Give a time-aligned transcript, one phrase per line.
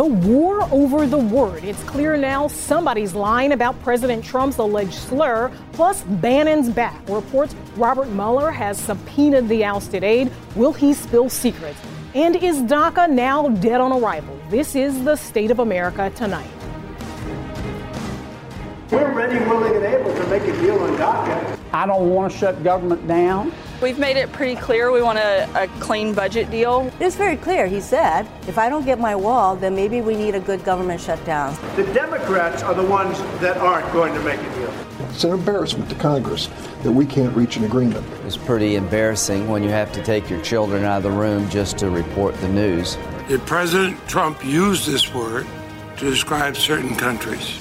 [0.00, 1.62] The war over the word.
[1.62, 5.52] It's clear now somebody's lying about President Trump's alleged slur.
[5.72, 7.06] Plus, Bannon's back.
[7.06, 10.32] Reports Robert Mueller has subpoenaed the ousted aide.
[10.56, 11.78] Will he spill secrets?
[12.14, 14.40] And is DACA now dead on arrival?
[14.48, 16.48] This is the state of America tonight.
[18.90, 21.59] We're ready, willing, and able to make a deal on DACA.
[21.72, 23.52] I don't want to shut government down.
[23.80, 26.92] We've made it pretty clear we want a, a, clean budget deal.
[27.00, 27.66] It's very clear.
[27.66, 31.00] He said, if I don't get my wall, then maybe we need a good government
[31.00, 31.56] shutdown.
[31.76, 34.74] The Democrats are the ones that aren't going to make a deal.
[35.08, 36.48] It's an embarrassment to Congress
[36.82, 38.06] that we can't reach an agreement.
[38.26, 41.78] It's pretty embarrassing when you have to take your children out of the room just
[41.78, 42.98] to report the news.
[43.28, 45.46] Did President Trump use this word
[45.96, 47.58] to describe certain countries?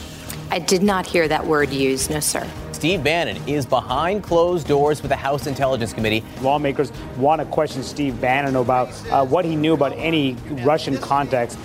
[0.52, 2.50] I did not hear that word used, no, sir.
[2.80, 6.24] Steve Bannon is behind closed doors with the House Intelligence Committee.
[6.40, 11.58] Lawmakers want to question Steve Bannon about uh, what he knew about any Russian contacts.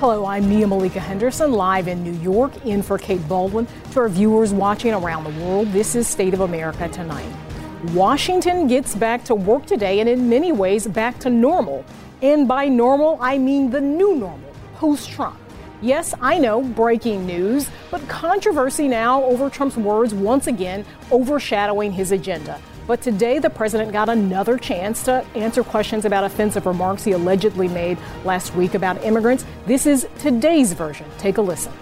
[0.00, 3.68] Hello, I'm Nia-Malika Henderson, live in New York, in for Kate Bolduan.
[3.92, 7.45] To our viewers watching around the world, this is State of America Tonight.
[7.94, 11.84] Washington gets back to work today and, in many ways, back to normal.
[12.22, 15.38] And by normal, I mean the new normal, post Trump.
[15.82, 22.12] Yes, I know, breaking news, but controversy now over Trump's words once again overshadowing his
[22.12, 22.58] agenda.
[22.86, 27.68] But today, the president got another chance to answer questions about offensive remarks he allegedly
[27.68, 29.44] made last week about immigrants.
[29.66, 31.06] This is today's version.
[31.18, 31.72] Take a listen.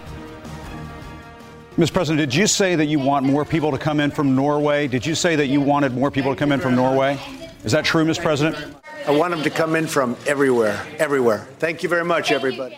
[1.77, 1.91] Mr.
[1.91, 4.87] President, did you say that you want more people to come in from Norway?
[4.87, 7.19] Did you say that you wanted more people to come in from Norway?
[7.65, 8.21] Is that true, Mr.
[8.21, 8.77] President?
[9.05, 11.39] I want them to come in from everywhere, everywhere.
[11.59, 12.77] Thank you very much, everybody.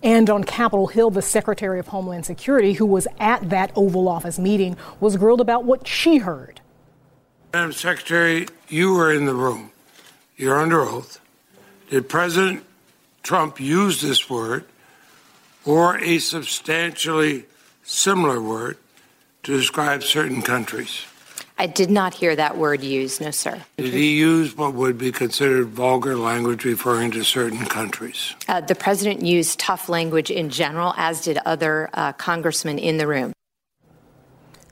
[0.00, 4.38] And on Capitol Hill, the Secretary of Homeland Security, who was at that Oval Office
[4.38, 6.60] meeting, was grilled about what she heard.
[7.52, 9.72] Madam Secretary, you were in the room.
[10.36, 11.20] You're under oath.
[11.90, 12.64] Did President
[13.24, 14.64] Trump use this word
[15.68, 17.44] or a substantially
[17.82, 18.78] similar word
[19.42, 21.04] to describe certain countries?
[21.58, 23.60] I did not hear that word used, no, sir.
[23.76, 28.34] Did he use what would be considered vulgar language referring to certain countries?
[28.48, 33.08] Uh, the president used tough language in general, as did other uh, congressmen in the
[33.08, 33.32] room.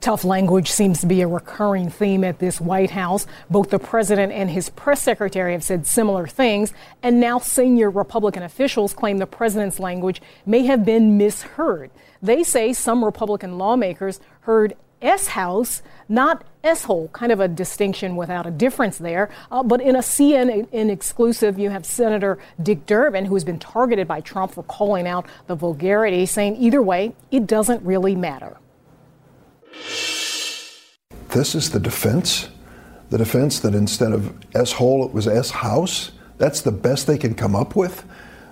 [0.06, 3.27] Tough language seems to be a recurring theme at this White House.
[3.50, 6.72] Both the president and his press secretary have said similar things,
[7.03, 11.91] and now senior Republican officials claim the president's language may have been misheard.
[12.22, 18.15] They say some Republican lawmakers heard S House, not S hole, kind of a distinction
[18.15, 19.28] without a difference there.
[19.50, 24.06] Uh, but in a CNN exclusive, you have Senator Dick Durbin, who has been targeted
[24.06, 28.56] by Trump for calling out the vulgarity, saying either way, it doesn't really matter.
[31.28, 32.48] This is the defense?
[33.10, 36.12] The defense that instead of S hole, it was S house?
[36.38, 38.04] That's the best they can come up with?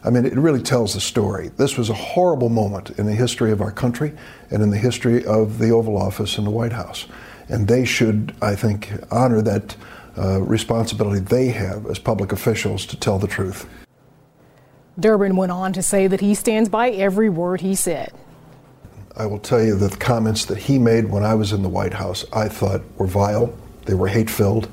[0.04, 1.48] I mean, it really tells the story.
[1.56, 4.12] This was a horrible moment in the history of our country
[4.50, 7.06] and in the history of the Oval Office and the White House.
[7.48, 9.76] And they should, I think, honor that
[10.18, 13.66] uh, responsibility they have as public officials to tell the truth.
[15.00, 18.12] Durbin went on to say that he stands by every word he said.
[19.16, 21.68] I will tell you that the comments that he made when I was in the
[21.68, 23.54] White House, I thought were vile,
[23.86, 24.68] they were hate filled,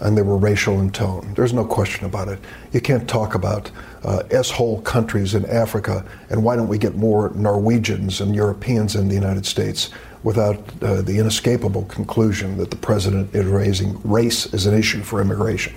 [0.00, 1.32] and they were racial in tone.
[1.34, 2.38] There's no question about it.
[2.72, 3.70] You can't talk about
[4.04, 9.08] uh, S-hole countries in Africa and why don't we get more Norwegians and Europeans in
[9.08, 9.90] the United States
[10.22, 15.20] without uh, the inescapable conclusion that the president is raising race as an issue for
[15.20, 15.74] immigration.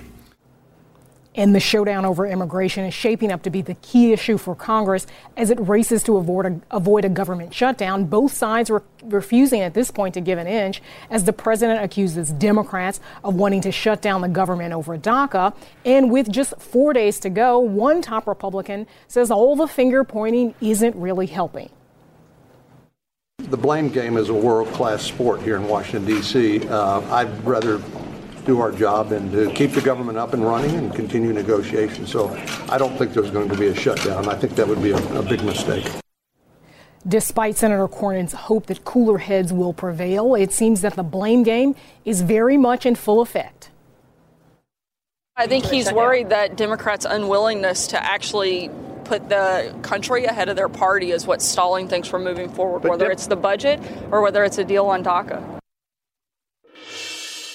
[1.36, 5.06] And the showdown over immigration is shaping up to be the key issue for Congress
[5.36, 8.04] as it races to avoid a, avoid a government shutdown.
[8.04, 10.80] Both sides re- refusing at this point to give an inch
[11.10, 15.54] as the president accuses Democrats of wanting to shut down the government over DACA.
[15.84, 20.54] And with just four days to go, one top Republican says all the finger pointing
[20.60, 21.70] isn't really helping.
[23.38, 26.66] The blame game is a world class sport here in Washington, D.C.
[26.68, 27.78] Uh, I'd rather
[28.44, 32.10] do our job and to keep the government up and running and continue negotiations.
[32.10, 32.28] So
[32.68, 34.28] I don't think there's going to be a shutdown.
[34.28, 35.90] I think that would be a, a big mistake.
[37.06, 41.74] Despite Senator Cornyn's hope that cooler heads will prevail, it seems that the blame game
[42.04, 43.70] is very much in full effect.
[45.36, 48.70] I think he's worried that Democrats' unwillingness to actually
[49.04, 52.90] put the country ahead of their party is what's stalling things from moving forward, but
[52.92, 53.80] whether it's the budget
[54.10, 55.53] or whether it's a deal on DACA.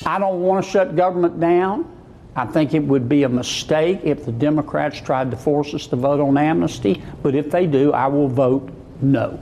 [0.05, 1.95] I don't want to shut government down.
[2.35, 5.95] I think it would be a mistake if the Democrats tried to force us to
[5.95, 8.69] vote on amnesty, but if they do, I will vote
[9.01, 9.39] no.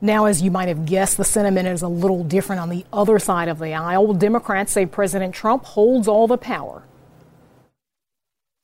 [0.00, 3.18] Now, as you might have guessed, the sentiment is a little different on the other
[3.18, 4.12] side of the aisle.
[4.12, 6.82] Democrats say President Trump holds all the power.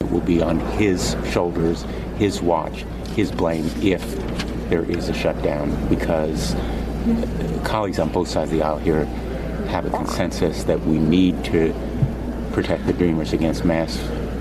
[0.00, 1.82] It will be on his shoulders,
[2.18, 2.84] his watch,
[3.16, 4.02] his blame if
[4.68, 9.08] there is a shutdown because uh, colleagues on both sides of the aisle here
[9.70, 11.74] have a consensus that we need to
[12.52, 13.96] protect the Dreamers against mass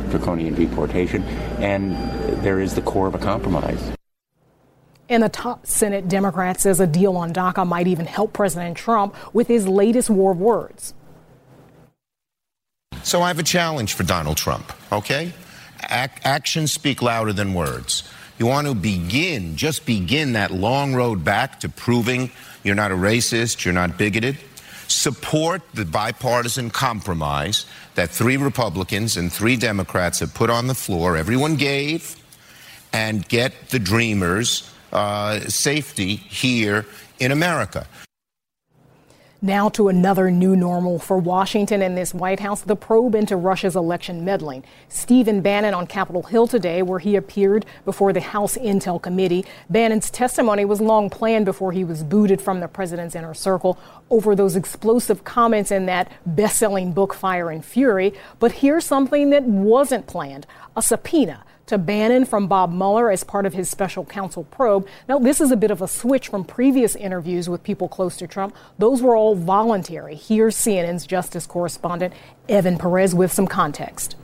[0.09, 1.23] draconian deportation,
[1.59, 1.95] and
[2.43, 3.91] there is the core of a compromise.
[5.07, 9.15] And the top Senate Democrat says a deal on DACA might even help President Trump
[9.33, 10.93] with his latest war of words.
[13.03, 15.31] So I have a challenge for Donald Trump, okay?
[15.89, 18.03] Ac- actions speak louder than words.
[18.37, 22.31] You want to begin, just begin that long road back to proving
[22.63, 24.37] you're not a racist, you're not bigoted.
[24.89, 27.65] Support the bipartisan compromise
[27.95, 31.15] that three Republicans and three Democrats have put on the floor.
[31.15, 32.15] Everyone gave,
[32.91, 36.85] and get the Dreamers uh, safety here
[37.19, 37.87] in America.
[39.41, 43.73] Now to another new normal for Washington and this White House, the probe into Russia's
[43.73, 44.65] election meddling.
[44.89, 49.45] Stephen Bannon on Capitol Hill today, where he appeared before the House Intel Committee.
[49.69, 54.35] Bannon's testimony was long planned before he was booted from the president's inner circle over
[54.35, 58.13] those explosive comments in that best selling book, Fire and Fury.
[58.39, 63.45] But here's something that wasn't planned a subpoena to Bannon from Bob Mueller as part
[63.45, 64.87] of his special counsel probe.
[65.07, 68.27] Now, this is a bit of a switch from previous interviews with people close to
[68.27, 68.55] Trump.
[68.79, 70.15] Those were all voluntary.
[70.15, 72.13] Here's CNN's justice correspondent
[72.47, 74.15] Evan Perez with some context.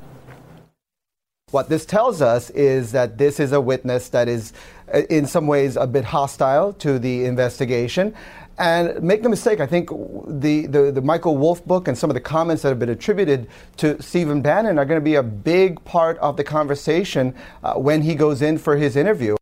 [1.52, 4.52] What this tells us is that this is a witness that is,
[4.92, 8.16] uh, in some ways, a bit hostile to the investigation.
[8.58, 12.14] And make no mistake, I think the, the, the, Michael Wolff book and some of
[12.14, 13.48] the comments that have been attributed
[13.78, 18.02] to Stephen Bannon are going to be a big part of the conversation uh, when
[18.02, 19.36] he goes in for his interview.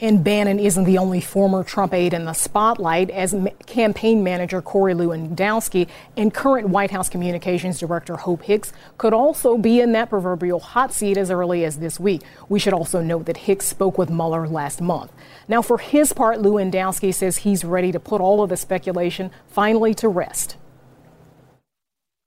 [0.00, 3.34] And Bannon isn't the only former Trump aide in the spotlight, as
[3.66, 9.80] campaign manager Corey Lewandowski and current White House Communications Director Hope Hicks could also be
[9.80, 12.22] in that proverbial hot seat as early as this week.
[12.48, 15.10] We should also note that Hicks spoke with Mueller last month.
[15.48, 19.94] Now, for his part, Lewandowski says he's ready to put all of the speculation finally
[19.94, 20.56] to rest.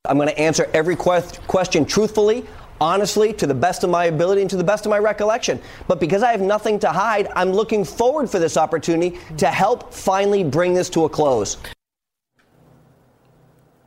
[0.03, 2.45] I'm going to answer every question truthfully
[2.81, 5.61] honestly, to the best of my ability and to the best of my recollection.
[5.87, 9.93] But because I have nothing to hide, I'm looking forward for this opportunity to help
[9.93, 11.57] finally bring this to a close.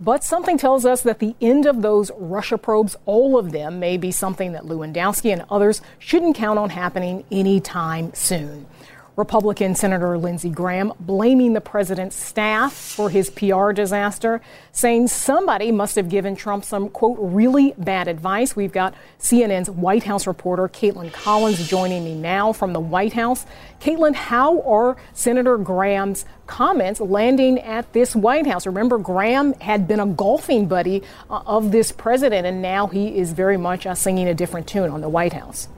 [0.00, 3.96] But something tells us that the end of those Russia probes, all of them, may
[3.96, 8.66] be something that Lewandowski and others shouldn't count on happening anytime soon.
[9.16, 14.40] Republican Senator Lindsey Graham blaming the president's staff for his PR disaster,
[14.72, 18.56] saying somebody must have given Trump some, quote, really bad advice.
[18.56, 23.46] We've got CNN's White House reporter Kaitlan Collins joining me now from the White House.
[23.80, 28.66] Kaitlan, how are Senator Graham's comments landing at this White House?
[28.66, 33.32] Remember, Graham had been a golfing buddy uh, of this president, and now he is
[33.32, 35.68] very much uh, singing a different tune on the White House.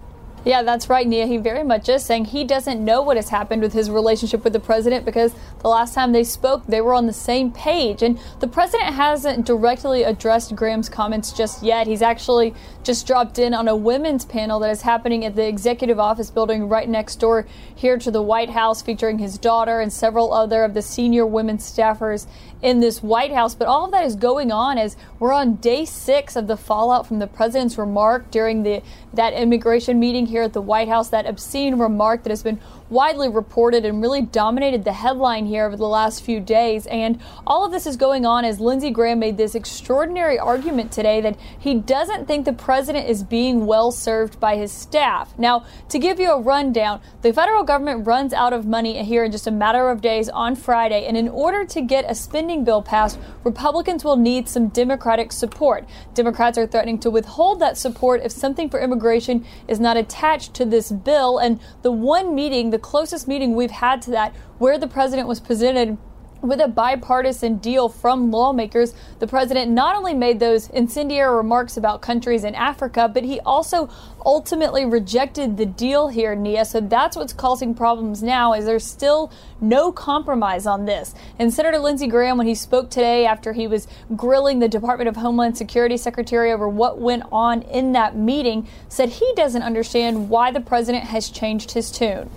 [0.46, 1.26] Yeah, that's right, Nia.
[1.26, 4.52] He very much is saying he doesn't know what has happened with his relationship with
[4.52, 8.00] the president because the last time they spoke, they were on the same page.
[8.00, 11.88] And the president hasn't directly addressed Graham's comments just yet.
[11.88, 12.54] He's actually
[12.84, 16.68] just dropped in on a women's panel that is happening at the executive office building
[16.68, 17.44] right next door
[17.74, 21.58] here to the White House, featuring his daughter and several other of the senior women
[21.58, 22.28] staffers
[22.62, 23.56] in this White House.
[23.56, 27.04] But all of that is going on as we're on day six of the fallout
[27.04, 28.80] from the president's remark during the
[29.12, 33.28] that immigration meeting here at the White House, that obscene remark that has been widely
[33.28, 36.86] reported and really dominated the headline here over the last few days.
[36.86, 41.20] And all of this is going on as Lindsey Graham made this extraordinary argument today
[41.20, 45.36] that he doesn't think the president is being well served by his staff.
[45.38, 49.32] Now, to give you a rundown, the federal government runs out of money here in
[49.32, 51.06] just a matter of days on Friday.
[51.06, 55.86] And in order to get a spending bill passed, Republicans will need some Democratic support.
[56.14, 60.64] Democrats are threatening to withhold that support if something for immigration is not attached to
[60.64, 61.38] this bill.
[61.38, 65.40] And the one meeting, the closest meeting we've had to that, where the president was
[65.40, 65.96] presented
[66.42, 72.02] with a bipartisan deal from lawmakers, the president not only made those incendiary remarks about
[72.02, 73.88] countries in Africa, but he also
[74.24, 76.64] ultimately rejected the deal here, Nia.
[76.64, 81.14] So that's what's causing problems now is there's still no compromise on this.
[81.38, 85.16] And Senator Lindsey Graham, when he spoke today after he was grilling the Department of
[85.16, 90.50] Homeland Security Secretary over what went on in that meeting, said he doesn't understand why
[90.50, 92.30] the president has changed his tune.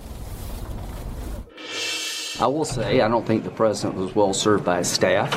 [2.40, 5.30] I will say I don't think the president was well served by his staff.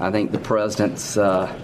[0.00, 1.54] I think the president's uh,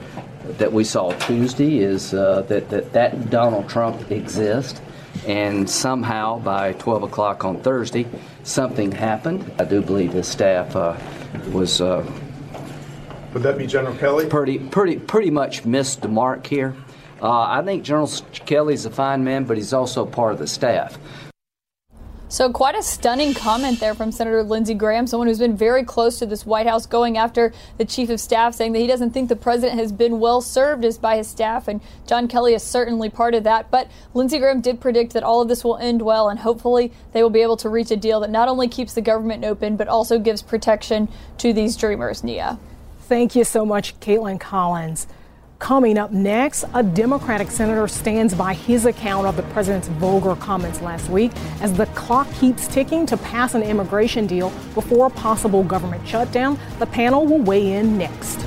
[0.58, 4.82] that we saw Tuesday is uh, that, that that Donald Trump exists.
[5.26, 8.06] And somehow by 12 o'clock on Thursday,
[8.42, 9.50] something happened.
[9.58, 10.94] I do believe his staff uh,
[11.52, 11.80] was.
[11.80, 12.04] Uh,
[13.32, 14.26] Would that be General Kelly?
[14.26, 16.76] Pretty, pretty, pretty much missed the mark here.
[17.20, 18.10] Uh, I think General
[18.44, 20.98] Kelly's a fine man, but he's also part of the staff.
[22.28, 26.18] So, quite a stunning comment there from Senator Lindsey Graham, someone who's been very close
[26.18, 29.28] to this White House, going after the chief of staff, saying that he doesn't think
[29.28, 31.68] the president has been well served as by his staff.
[31.68, 33.70] And John Kelly is certainly part of that.
[33.70, 37.22] But Lindsey Graham did predict that all of this will end well, and hopefully they
[37.22, 39.86] will be able to reach a deal that not only keeps the government open, but
[39.86, 42.58] also gives protection to these dreamers, Nia.
[43.02, 45.06] Thank you so much, Kaitlan Collins.
[45.58, 50.82] Coming up next, a Democratic senator stands by his account of the president's vulgar comments
[50.82, 51.32] last week
[51.62, 56.58] as the clock keeps ticking to pass an immigration deal before a possible government shutdown.
[56.78, 58.44] The panel will weigh in next.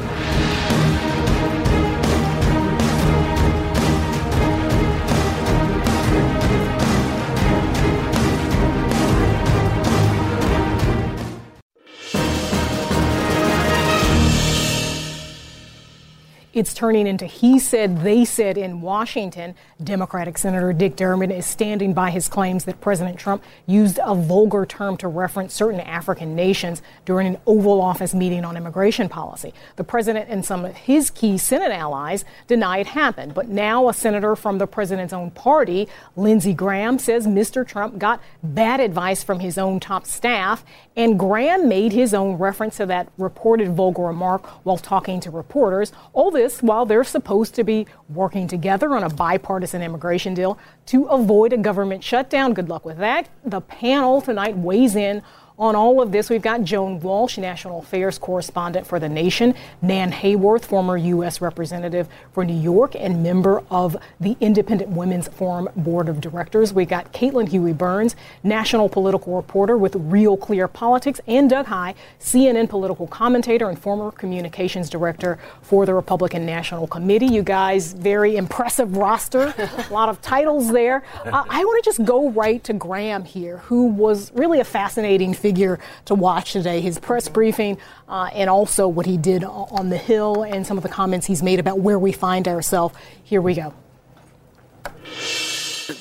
[16.59, 19.55] It's turning into he said, they said in Washington.
[19.81, 24.65] Democratic Senator Dick Durbin is standing by his claims that President Trump used a vulgar
[24.65, 29.53] term to reference certain African nations during an Oval Office meeting on immigration policy.
[29.77, 33.35] The president and some of his key Senate allies deny it happened.
[33.35, 35.87] But now a senator from the president's own party,
[36.17, 37.65] Lindsey Graham, says Mr.
[37.65, 40.65] Trump got bad advice from his own top staff.
[40.97, 45.93] And Graham made his own reference to that reported vulgar remark while talking to reporters.
[46.11, 51.05] All this while they're supposed to be working together on a bipartisan immigration deal to
[51.05, 52.53] avoid a government shutdown.
[52.53, 53.29] Good luck with that.
[53.45, 55.21] The panel tonight weighs in
[55.59, 60.09] on all of this, we've got Joan Walsh, national affairs correspondent for The Nation, Nan
[60.09, 61.41] Hayworth, former U.S.
[61.41, 66.73] representative for New York and member of the Independent Women's Forum Board of Directors.
[66.73, 71.93] We've got Caitlin Huey Burns, national political reporter with Real Clear Politics, and Doug Heye,
[72.21, 77.27] CNN political commentator and former communications director for the Republican National Committee.
[77.27, 81.03] You guys, very impressive roster, a lot of titles there.
[81.25, 85.33] Uh, I want to just go right to Graham here, who was really a fascinating
[85.33, 86.79] figure figure to watch today.
[86.79, 90.83] His press briefing uh, and also what he did on the Hill and some of
[90.83, 92.95] the comments he's made about where we find ourselves.
[93.23, 93.73] Here we go.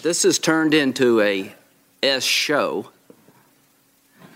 [0.03, 1.55] This has turned into a
[2.03, 2.91] S show,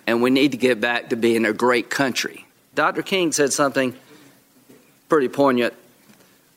[0.07, 2.47] and we need to get back to being a great country.
[2.75, 3.03] Dr.
[3.03, 3.95] King said something
[5.11, 5.75] pretty poignant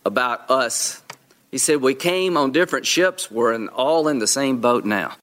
[0.05, 1.03] about us.
[1.51, 5.17] He said, We came on different ships, we're in, all in the same boat now.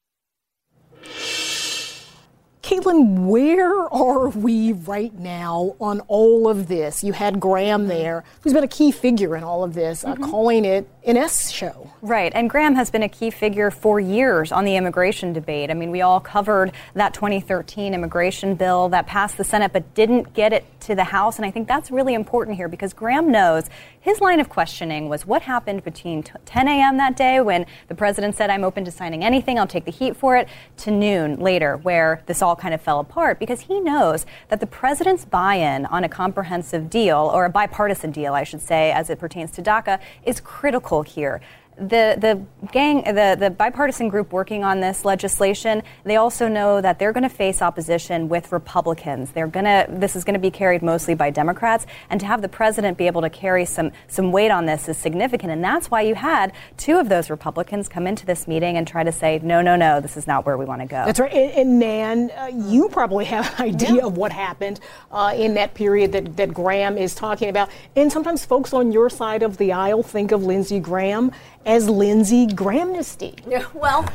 [2.62, 7.02] Caitlin, where are we right now on all of this?
[7.02, 10.22] You had Graham there, who's been a key figure in all of this, uh, mm-hmm.
[10.22, 11.90] uh, calling it an S show.
[12.02, 15.70] Right, and Graham has been a key figure for years on the immigration debate.
[15.70, 20.32] I mean, we all covered that 2013 immigration bill that passed the Senate but didn't
[20.32, 23.64] get it to the House, and I think that's really important here because Graham knows
[24.00, 26.96] his line of questioning was what happened between 10 a.m.
[26.96, 30.16] that day when the president said, I'm open to signing anything, I'll take the heat
[30.16, 30.48] for it,
[30.78, 34.66] to noon later, where this all kind of fell apart because he knows that the
[34.66, 39.08] president's buy in on a comprehensive deal, or a bipartisan deal, I should say, as
[39.08, 41.40] it pertains to DACA, is critical here
[41.76, 46.98] the the gang the the bipartisan group working on this legislation they also know that
[46.98, 49.32] they're going to face opposition with Republicans.
[49.32, 51.86] They're going to this is going to be carried mostly by Democrats.
[52.10, 54.96] And to have the president be able to carry some some weight on this is
[54.96, 55.52] significant.
[55.52, 59.04] And that's why you had two of those Republicans come into this meeting and try
[59.04, 61.04] to say no no no this is not where we want to go.
[61.04, 61.32] That's right.
[61.32, 64.06] And, and Nan uh, you probably have an idea yeah.
[64.06, 67.70] of what happened uh, in that period that that Graham is talking about.
[67.96, 71.32] And sometimes folks on your side of the aisle think of Lindsey Graham
[71.66, 73.40] as Lindsey Grahamnesty.
[73.46, 74.08] Yeah, well,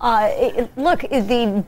[0.00, 1.64] uh, it, look, the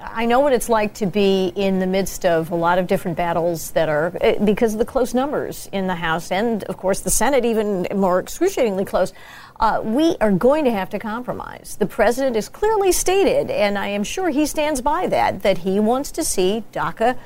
[0.00, 3.16] I know what it's like to be in the midst of a lot of different
[3.16, 7.00] battles that are eh, because of the close numbers in the House and, of course,
[7.00, 9.12] the Senate even more excruciatingly close.
[9.60, 11.76] Uh, we are going to have to compromise.
[11.78, 15.78] The president has clearly stated, and I am sure he stands by that, that he
[15.80, 17.16] wants to see DACA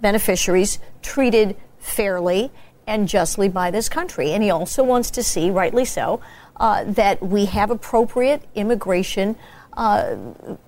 [0.00, 2.50] beneficiaries treated fairly
[2.86, 4.32] and justly by this country.
[4.32, 6.20] And he also wants to see, rightly so,
[6.58, 9.36] uh, that we have appropriate immigration
[9.76, 10.16] uh,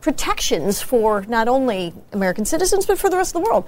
[0.00, 3.64] protections for not only American citizens, but for the rest of the world.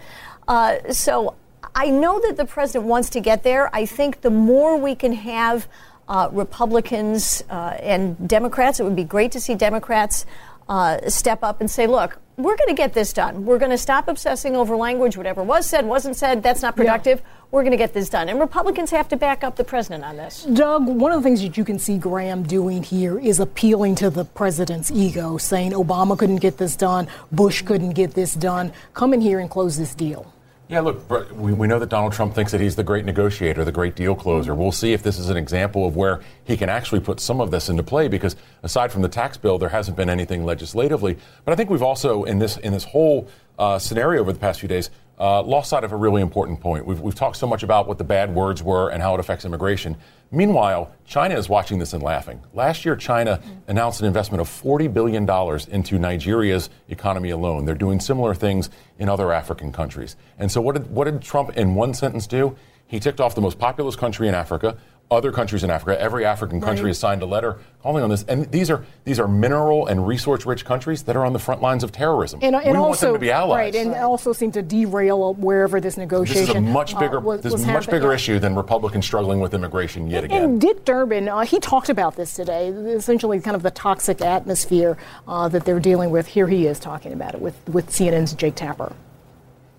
[0.47, 1.35] Uh, so
[1.75, 3.75] I know that the president wants to get there.
[3.75, 5.67] I think the more we can have
[6.09, 10.27] uh, Republicans uh, and Democrats, it would be great to see Democrats
[10.69, 13.45] uh, step up and say, look, we're going to get this done.
[13.45, 17.19] We're going to stop obsessing over language, whatever was said, wasn't said, that's not productive.
[17.19, 17.27] Yeah.
[17.51, 18.31] We're going to get this done.
[18.31, 20.45] And Republicans have to back up the president on this.
[20.45, 24.09] Doug, one of the things that you can see Graham doing here is appealing to
[24.09, 28.73] the president's ego, saying Obama couldn't get this done, Bush couldn't get this done.
[28.95, 30.32] Come in here and close this deal.
[30.73, 33.71] Yeah, look, we, we know that Donald Trump thinks that he's the great negotiator, the
[33.71, 34.55] great deal closer.
[34.55, 37.51] We'll see if this is an example of where he can actually put some of
[37.51, 41.19] this into play because aside from the tax bill, there hasn't been anything legislatively.
[41.45, 44.61] But I think we've also, in this, in this whole uh, scenario over the past
[44.61, 44.89] few days,
[45.23, 46.85] uh, lost sight of a really important point.
[46.85, 49.45] We've, we've talked so much about what the bad words were and how it affects
[49.45, 49.97] immigration.
[50.33, 52.43] Meanwhile, China is watching this and laughing.
[52.55, 55.23] Last year, China announced an investment of $40 billion
[55.71, 57.65] into Nigeria's economy alone.
[57.67, 60.17] They're doing similar things in other African countries.
[60.41, 62.57] And so, what did, what did Trump, in one sentence, do?
[62.89, 64.77] He ticked off the most populous country in Africa,
[65.13, 66.01] other countries in Africa.
[66.01, 66.91] Every African country right.
[66.91, 68.25] has signed a letter calling on this.
[68.25, 71.61] And these are these are mineral and resource rich countries that are on the front
[71.61, 72.41] lines of terrorism.
[72.43, 73.57] And, and we also, want them to be allies.
[73.57, 74.01] Right, and right.
[74.01, 76.41] also seem to derail wherever this negotiation.
[76.41, 79.41] This is a much bigger, uh, was, this was much bigger issue than Republicans struggling
[79.41, 80.45] with immigration yet and, again.
[80.45, 82.69] And Dick Durbin, uh, he talked about this today.
[82.69, 84.97] Essentially, kind of the toxic atmosphere
[85.29, 86.27] uh, that they're dealing with.
[86.27, 88.93] Here he is talking about it with with CNN's Jake Tapper.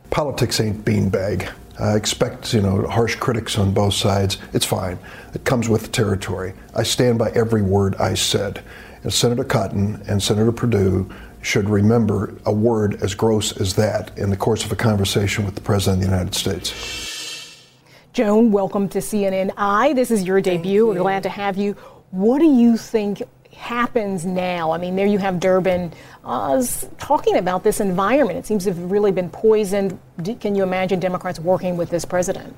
[0.09, 1.51] Politics ain't beanbag.
[1.79, 4.37] I expect, you know, harsh critics on both sides.
[4.53, 4.99] It's fine.
[5.33, 6.53] It comes with the territory.
[6.75, 8.63] I stand by every word I said.
[9.01, 11.09] And Senator Cotton and Senator Perdue
[11.41, 15.55] should remember a word as gross as that in the course of a conversation with
[15.55, 17.63] the President of the United States.
[18.13, 19.93] Joan, welcome to CNN I.
[19.93, 20.87] This is your debut.
[20.87, 21.73] We're glad to have you.
[22.11, 23.23] What do you think
[23.53, 24.71] happens now?
[24.71, 25.93] I mean, there you have Durbin
[26.23, 26.63] uh,
[26.97, 28.39] talking about this environment.
[28.39, 29.99] It seems to have really been poisoned.
[30.39, 32.55] Can you imagine Democrats working with this president?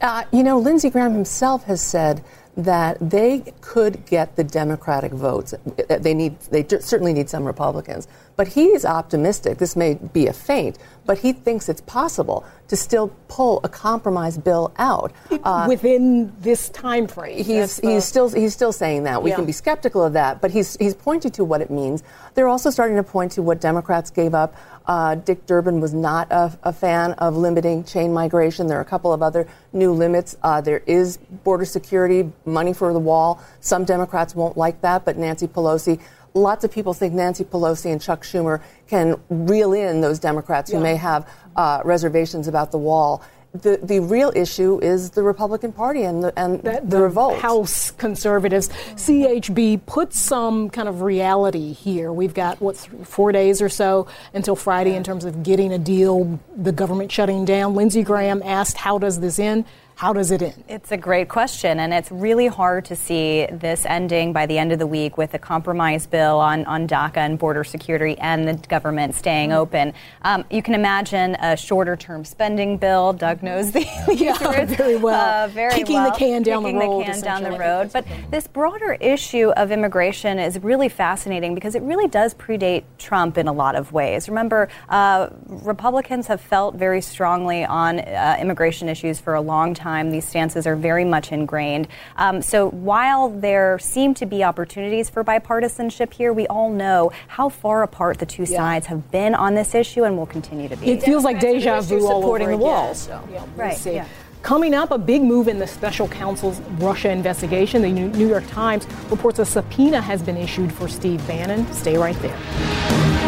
[0.00, 2.22] Uh, you know, Lindsey Graham himself has said
[2.56, 5.54] that they could get the Democratic votes.
[5.88, 9.58] They need, they certainly need some Republicans, but he is optimistic.
[9.58, 14.38] This may be a feint, but he thinks it's possible to still pull a compromise
[14.38, 15.12] bill out
[15.44, 17.44] uh, within this time frame.
[17.44, 17.90] He's the...
[17.90, 19.22] he's still he's still saying that.
[19.22, 19.36] We yeah.
[19.36, 22.02] can be skeptical of that, but he's he's pointing to what it means.
[22.34, 24.54] They're also starting to point to what Democrats gave up.
[24.86, 28.66] Uh, Dick Durbin was not a, a, fan of limiting chain migration.
[28.66, 30.36] There are a couple of other new limits.
[30.42, 33.40] Uh, there is border security, money for the wall.
[33.60, 36.00] Some Democrats won't like that, but Nancy Pelosi
[36.34, 40.78] lots of people think Nancy Pelosi and Chuck Schumer can reel in those Democrats yeah.
[40.78, 43.22] who may have uh, reservations about the wall.
[43.54, 47.38] The, the real issue is the Republican Party and the, and the, the revolt.
[47.38, 48.70] House conservatives.
[48.70, 52.10] CHB put some kind of reality here.
[52.14, 56.40] We've got, what, four days or so until Friday in terms of getting a deal,
[56.56, 57.74] the government shutting down.
[57.74, 59.66] Lindsey Graham asked, How does this end?
[59.96, 60.64] How does it end?
[60.68, 64.72] It's a great question, and it's really hard to see this ending by the end
[64.72, 68.54] of the week with a compromise bill on, on DACA and border security and the
[68.68, 69.58] government staying mm-hmm.
[69.58, 69.94] open.
[70.22, 73.12] Um, you can imagine a shorter term spending bill.
[73.12, 73.80] Doug knows the
[74.14, 75.44] yeah, very well.
[75.44, 76.10] Uh, very kicking well.
[76.10, 77.00] the can down kicking the road.
[77.00, 77.92] the can down the road.
[77.92, 83.38] But this broader issue of immigration is really fascinating because it really does predate Trump
[83.38, 84.28] in a lot of ways.
[84.28, 89.81] Remember, uh, Republicans have felt very strongly on uh, immigration issues for a long time
[89.82, 90.10] time.
[90.10, 91.88] These stances are very much ingrained.
[92.16, 97.48] Um, so while there seem to be opportunities for bipartisanship here, we all know how
[97.48, 98.56] far apart the two yeah.
[98.58, 100.90] sides have been on this issue and will continue to be.
[100.90, 103.02] It feels like deja vu all supporting over the walls.
[103.02, 103.28] So.
[103.30, 103.76] Yeah, we'll right.
[103.76, 103.94] See.
[103.94, 104.06] Yeah.
[104.42, 107.80] Coming up, a big move in the special counsel's Russia investigation.
[107.80, 111.72] The New York Times reports a subpoena has been issued for Steve Bannon.
[111.72, 113.21] Stay right there.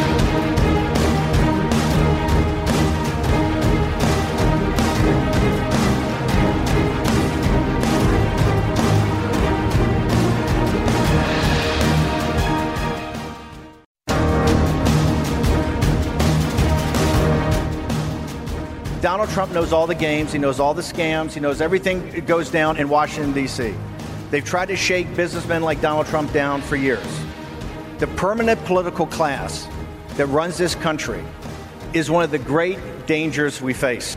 [19.24, 22.26] Donald Trump knows all the games, he knows all the scams, he knows everything that
[22.26, 23.74] goes down in Washington, D.C.
[24.30, 27.06] They've tried to shake businessmen like Donald Trump down for years.
[28.00, 29.66] The permanent political class
[30.18, 31.24] that runs this country
[31.94, 34.14] is one of the great dangers we face.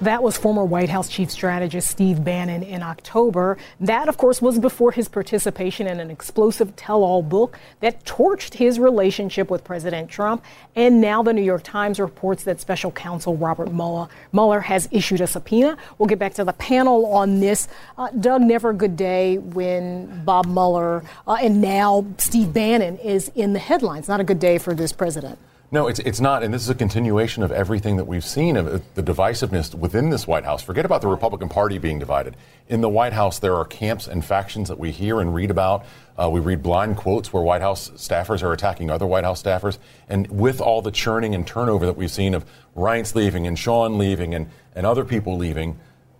[0.00, 3.58] That was former White House chief strategist Steve Bannon in October.
[3.80, 8.54] That, of course, was before his participation in an explosive tell all book that torched
[8.54, 10.44] his relationship with President Trump.
[10.76, 15.20] And now the New York Times reports that special counsel Robert Mueller, Mueller has issued
[15.20, 15.76] a subpoena.
[15.98, 17.66] We'll get back to the panel on this.
[17.96, 23.32] Uh, Doug, never a good day when Bob Mueller uh, and now Steve Bannon is
[23.34, 24.06] in the headlines.
[24.06, 25.40] Not a good day for this president.
[25.70, 26.42] No, it's, it's not.
[26.42, 30.08] And this is a continuation of everything that we've seen of uh, the divisiveness within
[30.08, 30.62] this White House.
[30.62, 32.36] Forget about the Republican Party being divided.
[32.68, 35.84] In the White House, there are camps and factions that we hear and read about.
[36.16, 39.76] Uh, we read blind quotes where White House staffers are attacking other White House staffers.
[40.08, 43.98] And with all the churning and turnover that we've seen of Reince leaving and Sean
[43.98, 45.78] leaving and, and other people leaving,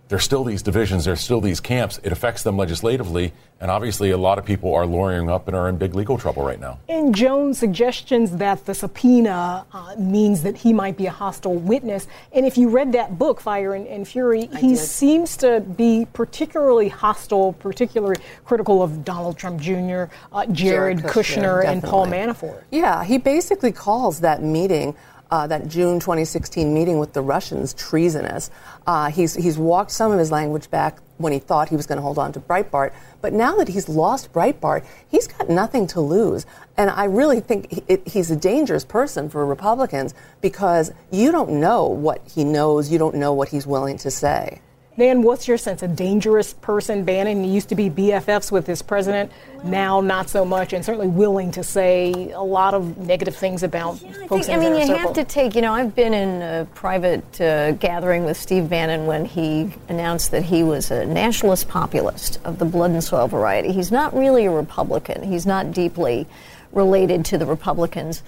[0.09, 1.99] there's still these divisions, there's still these camps.
[2.03, 5.69] It affects them legislatively, and obviously a lot of people are lawyering up and are
[5.69, 6.79] in big legal trouble right now.
[6.89, 12.07] And Jones suggestions that the subpoena uh, means that he might be a hostile witness.
[12.33, 14.77] And if you read that book, Fire and, and Fury, I he did.
[14.77, 21.61] seems to be particularly hostile, particularly critical of Donald Trump Jr., uh, Jared, Jared, Kushner,
[21.61, 22.63] Kushner and Paul Manafort.
[22.71, 24.95] Yeah, he basically calls that meeting
[25.31, 28.49] uh, that June 2016 meeting with the Russians treasonous.
[28.87, 31.97] Uh, he's, he's walked some of his language back when he thought he was going
[31.97, 32.93] to hold on to Breitbart.
[33.21, 36.45] But now that he's lost Breitbart, he's got nothing to lose.
[36.77, 41.85] And I really think he, he's a dangerous person for Republicans because you don't know
[41.85, 44.61] what he knows, you don't know what he's willing to say.
[44.99, 45.81] Nan, what's your sense?
[45.81, 47.05] A dangerous person?
[47.05, 49.31] Bannon used to be BFFs with his president,
[49.63, 54.01] now not so much, and certainly willing to say a lot of negative things about
[54.01, 54.97] yeah, folks think, in I mean, you circle.
[54.97, 59.05] have to take, you know, I've been in a private uh, gathering with Steve Bannon
[59.05, 63.71] when he announced that he was a nationalist populist of the blood and soil variety.
[63.71, 66.27] He's not really a Republican, he's not deeply
[66.73, 68.21] related to the Republicans.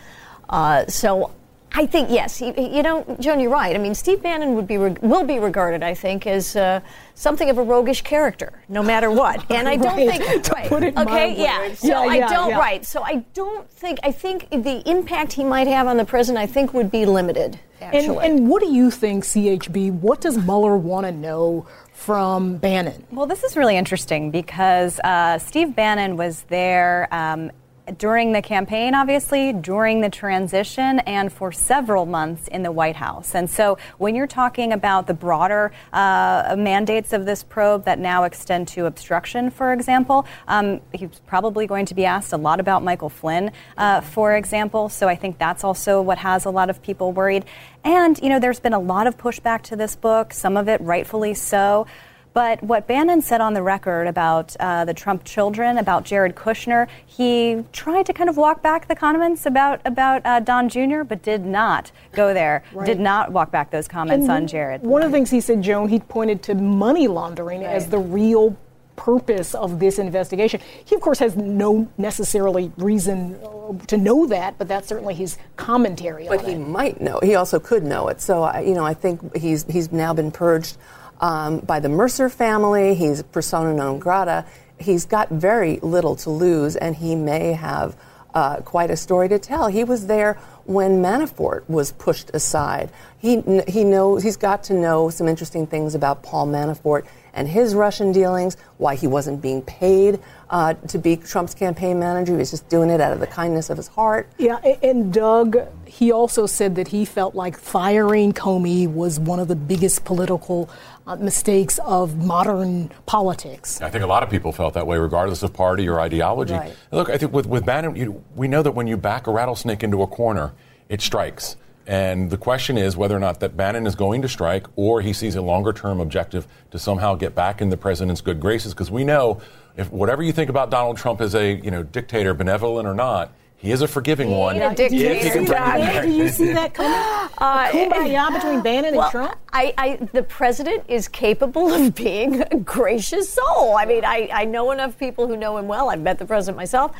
[0.49, 1.31] Uh, so
[1.73, 2.38] I think yes.
[2.38, 3.75] He, you know, Joan, you're right.
[3.75, 6.81] I mean, Steve Bannon would be will be regarded, I think, as uh,
[7.15, 9.49] something of a roguish character, no matter what.
[9.51, 10.19] And I don't right.
[10.19, 10.67] think right.
[10.67, 11.73] Put it okay, yeah.
[11.75, 12.60] So yeah, I yeah, don't yeah.
[12.60, 12.86] right.
[12.86, 13.99] So I don't think.
[14.03, 17.60] I think the impact he might have on the president, I think, would be limited.
[17.81, 19.91] And, and what do you think, CHB?
[19.93, 23.05] What does Mueller want to know from Bannon?
[23.12, 27.51] Well, this is really interesting because uh, Steve Bannon was there um,
[27.97, 33.36] during the campaign, obviously, during the transition, and for several months in the White House.
[33.36, 38.23] And so, when you're talking about the broader uh, mandates of this probe that now
[38.23, 42.84] extend to obstruction, for example, um, he's probably going to be asked a lot about
[42.84, 44.89] Michael Flynn, uh, for example.
[44.89, 47.45] So, I think that's also what has a lot of people worried.
[47.84, 50.80] And, you know, there's been a lot of pushback to this book, some of it
[50.82, 51.88] rightfully so.
[52.34, 56.88] But what Bannon said on the record about uh, the Trump children, about Jared Kushner,
[57.06, 61.22] he tried to kind of walk back the comments about about uh, Don Jr., but
[61.22, 62.63] did not go there.
[62.74, 62.86] Right.
[62.86, 64.82] Did not walk back those comments and on Jared.
[64.82, 67.70] One of the things he said, Joan, he pointed to money laundering right.
[67.70, 68.56] as the real
[68.96, 70.62] purpose of this investigation.
[70.86, 75.38] He, of course, has no necessarily reason uh, to know that, but that's certainly his
[75.56, 76.28] commentary.
[76.28, 76.60] But he it.
[76.60, 77.20] might know.
[77.24, 78.22] He also could know it.
[78.22, 80.78] So, you know, I think he's he's now been purged
[81.21, 82.95] um, by the Mercer family.
[82.95, 84.45] He's persona non grata.
[84.79, 87.95] He's got very little to lose, and he may have
[88.34, 89.67] uh, quite a story to tell.
[89.67, 90.34] He was there
[90.65, 92.89] when Manafort was pushed aside.
[93.19, 97.75] He, he knows, he's got to know some interesting things about Paul Manafort and his
[97.75, 102.34] Russian dealings, why he wasn't being paid uh, to be Trump's campaign manager.
[102.34, 104.29] He was just doing it out of the kindness of his heart.
[104.38, 109.47] Yeah, and Doug, he also said that he felt like firing Comey was one of
[109.47, 110.69] the biggest political
[111.07, 113.81] uh, mistakes of modern politics.
[113.81, 116.53] I think a lot of people felt that way, regardless of party or ideology.
[116.53, 116.75] Right.
[116.91, 119.83] Look, I think with, with Bannon, you, we know that when you back a rattlesnake
[119.83, 120.53] into a corner,
[120.89, 121.55] it strikes.
[121.87, 125.13] And the question is whether or not that Bannon is going to strike or he
[125.13, 128.73] sees a longer term objective to somehow get back in the president's good graces.
[128.73, 129.41] Because we know
[129.75, 133.33] if whatever you think about Donald Trump as a you know dictator, benevolent or not,
[133.62, 134.56] he is a forgiving one.
[134.56, 136.91] Yeah, do, you see that, do you see that coming?
[137.41, 139.36] Uh, kumbaya between Bannon well, and Trump?
[139.52, 143.76] I, I, the president is capable of being a gracious soul.
[143.76, 145.89] I mean, I, I know enough people who know him well.
[145.89, 146.95] I've met the president myself.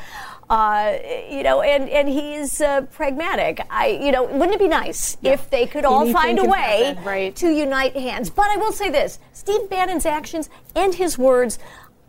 [0.50, 0.98] Uh,
[1.30, 3.64] you know, and, and he's uh, pragmatic.
[3.70, 5.32] I, you know, wouldn't it be nice yeah.
[5.32, 7.36] if they could all Anything find a way happen, right.
[7.36, 8.30] to unite hands?
[8.30, 11.58] But I will say this Steve Bannon's actions and his words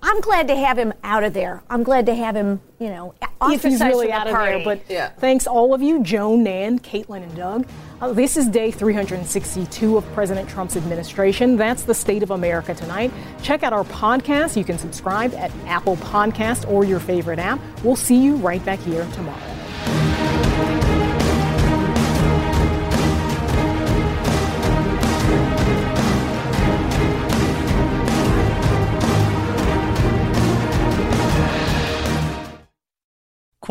[0.05, 1.63] I'm glad to have him out of there.
[1.69, 4.57] I'm glad to have him, you know, if he's really out of party.
[4.57, 4.63] there.
[4.65, 5.09] But yeah.
[5.11, 7.65] thanks all of you, Joan, Nan, Caitlin, and Doug.
[8.01, 11.55] Uh, this is day 362 of President Trump's administration.
[11.55, 13.13] That's the state of America tonight.
[13.41, 14.57] Check out our podcast.
[14.57, 17.61] You can subscribe at Apple Podcast or your favorite app.
[17.81, 19.52] We'll see you right back here tomorrow.